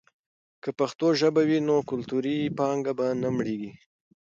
[0.63, 3.71] که پښتو ژبه وي، نو کلتوري پانګه به نه مړېږي.